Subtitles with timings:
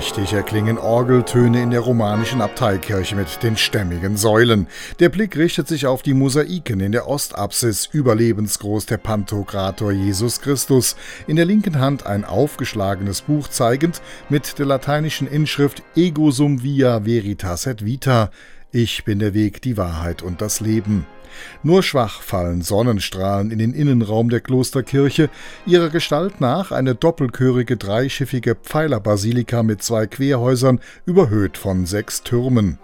[0.00, 4.66] Mächtig erklingen Orgeltöne in der romanischen Abteikirche mit den stämmigen Säulen.
[4.98, 10.96] Der Blick richtet sich auf die Mosaiken in der Ostapsis, überlebensgroß der Pantokrator Jesus Christus,
[11.26, 14.00] in der linken Hand ein aufgeschlagenes Buch zeigend
[14.30, 18.30] mit der lateinischen Inschrift Ego sum via veritas et vita,
[18.72, 21.06] ich bin der Weg, die Wahrheit und das Leben.
[21.62, 25.30] Nur schwach fallen Sonnenstrahlen in den Innenraum der Klosterkirche,
[25.66, 32.78] ihrer Gestalt nach eine doppelchörige dreischiffige Pfeilerbasilika mit zwei Querhäusern, überhöht von sechs Türmen.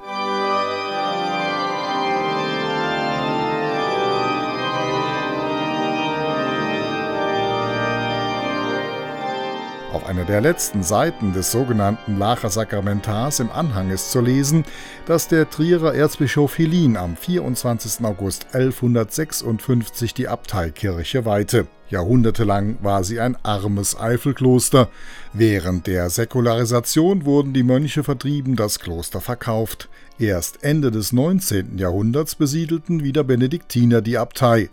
[9.97, 14.67] Auf einer der letzten Seiten des sogenannten Lacher Sakramentars im Anhang ist zu lesen,
[15.07, 18.05] dass der Trierer Erzbischof Helin am 24.
[18.05, 21.67] August 1156 die Abteikirche weihte.
[21.89, 24.91] Jahrhundertelang war sie ein armes Eifelkloster.
[25.33, 29.89] Während der Säkularisation wurden die Mönche vertrieben, das Kloster verkauft.
[30.19, 31.79] Erst Ende des 19.
[31.79, 34.69] Jahrhunderts besiedelten wieder Benediktiner die Abtei.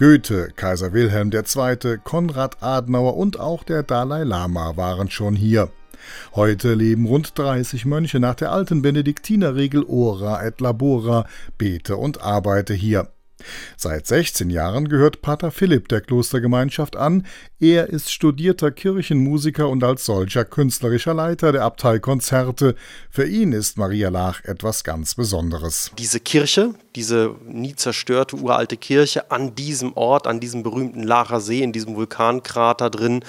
[0.00, 5.68] Goethe, Kaiser Wilhelm II., Konrad Adenauer und auch der Dalai Lama waren schon hier.
[6.34, 11.26] Heute leben rund 30 Mönche nach der alten Benediktinerregel Ora et Labora,
[11.58, 13.08] bete und arbeite hier.
[13.76, 17.26] Seit 16 Jahren gehört Pater Philipp der Klostergemeinschaft an.
[17.58, 22.74] Er ist studierter Kirchenmusiker und als solcher künstlerischer Leiter der Abtei Konzerte.
[23.10, 25.90] Für ihn ist Maria Lach etwas ganz Besonderes.
[25.98, 31.62] Diese Kirche, diese nie zerstörte uralte Kirche an diesem Ort, an diesem berühmten Lacher See,
[31.62, 33.24] in diesem Vulkankrater drin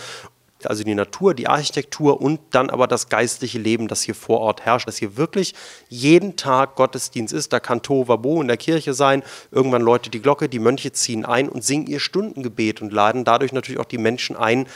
[0.68, 4.62] also die Natur, die Architektur und dann aber das geistliche Leben, das hier vor Ort
[4.62, 5.54] herrscht, dass hier wirklich
[5.90, 7.54] jeden Tag Gottesdienst ist.
[7.54, 11.50] Da kann Tovabo in der Kirche sein, irgendwann läutet die Glocke, die Mönche ziehen ein
[11.50, 14.68] und singen ihr Stundengebet und laden dadurch natürlich auch die Menschen ein,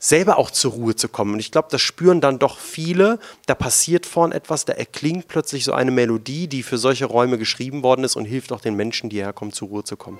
[0.00, 1.34] selber auch zur Ruhe zu kommen.
[1.34, 3.18] Und ich glaube, das spüren dann doch viele.
[3.46, 7.82] Da passiert vorn etwas, da erklingt plötzlich so eine Melodie, die für solche Räume geschrieben
[7.82, 10.18] worden ist und hilft auch den Menschen, die hierher kommen, zur Ruhe zu kommen.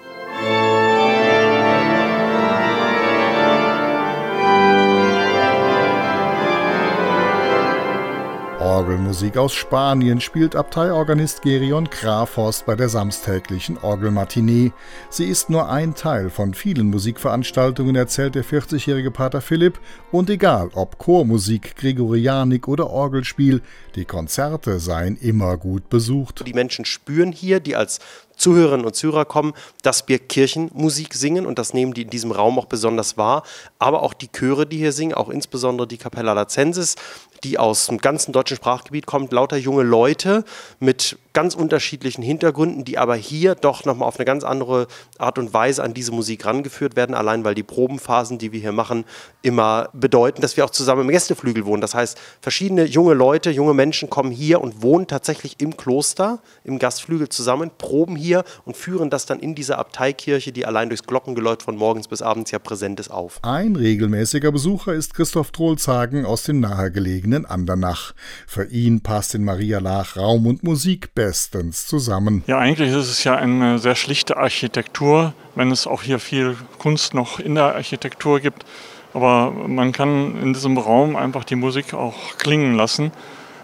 [8.91, 14.73] Orgelmusik aus Spanien spielt Abteiorganist Gerion Krafhorst bei der samstäglichen Orgelmatinee.
[15.11, 19.79] Sie ist nur ein Teil von vielen Musikveranstaltungen, erzählt der 40-jährige Pater Philipp.
[20.11, 23.63] Und egal ob Chormusik, Gregorianik oder Orgelspiel,
[23.95, 26.45] die Konzerte seien immer gut besucht.
[26.45, 28.01] Die Menschen spüren hier, die als
[28.41, 29.53] Zuhörerinnen und Zuhörer kommen,
[29.83, 33.43] dass wir Kirchenmusik singen und das nehmen die in diesem Raum auch besonders wahr.
[33.79, 36.97] Aber auch die Chöre, die hier singen, auch insbesondere die Capella Lacensis,
[37.45, 40.45] die aus dem ganzen deutschen Sprachgebiet kommt, lauter junge Leute
[40.79, 45.55] mit ganz unterschiedlichen Hintergründen, die aber hier doch nochmal auf eine ganz andere Art und
[45.55, 49.05] Weise an diese Musik rangeführt werden, allein weil die Probenphasen, die wir hier machen,
[49.43, 51.81] immer bedeuten, dass wir auch zusammen im Gästeflügel wohnen.
[51.81, 56.79] Das heißt, verschiedene junge Leute, junge Menschen kommen hier und wohnen tatsächlich im Kloster, im
[56.79, 58.30] Gastflügel zusammen, proben hier
[58.65, 62.51] und führen das dann in diese Abteikirche, die allein durchs Glockengeläut von morgens bis abends
[62.51, 63.41] ja präsent ist, auf.
[63.43, 68.13] Ein regelmäßiger Besucher ist Christoph Trohlzagen aus dem nahegelegenen Andernach.
[68.47, 72.45] Für ihn passt in Maria Lach Raum und Musik bestens zusammen.
[72.47, 77.15] Ja, eigentlich ist es ja eine sehr schlichte Architektur, wenn es auch hier viel Kunst
[77.15, 78.65] noch in der Architektur gibt.
[79.13, 83.11] Aber man kann in diesem Raum einfach die Musik auch klingen lassen.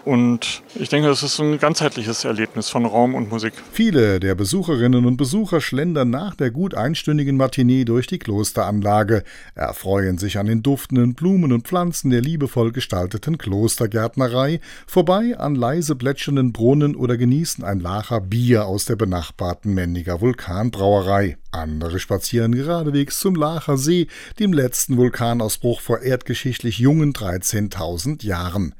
[0.07, 3.51] Und ich denke, es ist ein ganzheitliches Erlebnis von Raum und Musik.
[3.73, 10.17] Viele der Besucherinnen und Besucher schlendern nach der gut einstündigen Matinee durch die Klosteranlage, erfreuen
[10.17, 16.53] sich an den duftenden Blumen und Pflanzen der liebevoll gestalteten Klostergärtnerei, vorbei an leise plätschernden
[16.53, 21.35] Brunnen oder genießen ein Lacher Bier aus der benachbarten Menniger Vulkanbrauerei.
[21.57, 24.07] Andere spazieren geradewegs zum Lacher See,
[24.39, 28.75] dem letzten Vulkanausbruch vor erdgeschichtlich jungen 13.000 Jahren.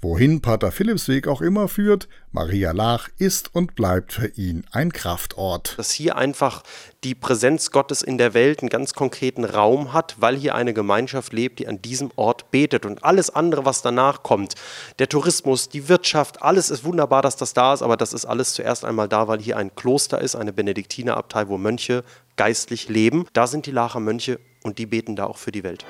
[0.00, 5.74] Wohin Pater Philippsweg auch immer führt, Maria Lach ist und bleibt für ihn ein Kraftort.
[5.76, 6.62] Dass hier einfach
[7.04, 11.34] die Präsenz Gottes in der Welt einen ganz konkreten Raum hat, weil hier eine Gemeinschaft
[11.34, 12.86] lebt, die an diesem Ort betet.
[12.86, 14.54] Und alles andere, was danach kommt,
[14.98, 18.54] der Tourismus, die Wirtschaft, alles ist wunderbar, dass das da ist, aber das ist alles
[18.54, 22.02] zuerst einmal da, weil hier ein Kloster ist, eine Benediktinerabtei, wo Mönche
[22.36, 23.26] geistlich leben.
[23.34, 25.84] Da sind die Lacher Mönche und die beten da auch für die Welt.